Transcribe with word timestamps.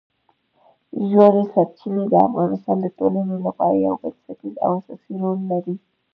ژورې 1.09 1.43
سرچینې 1.53 2.03
د 2.07 2.13
افغانستان 2.27 2.77
د 2.81 2.87
ټولنې 2.97 3.37
لپاره 3.45 3.83
یو 3.85 3.95
بنسټیز 4.01 4.55
او 4.65 4.71
اساسي 4.79 5.13
رول 5.21 5.39
لري. 5.51 5.75